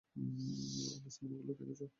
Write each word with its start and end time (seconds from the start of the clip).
আমার 0.95 1.11
সিনেমাগুলো 1.11 1.53
দেখেছ? 1.59 1.81